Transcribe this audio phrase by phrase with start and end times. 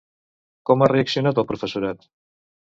[0.69, 2.11] Com ha reaccionat el professorat?